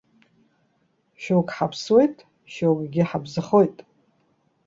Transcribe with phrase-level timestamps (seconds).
[1.21, 2.15] Шьоукы ҳаԥсуеит,
[2.53, 3.77] шьоукгьы ҳабзахоит.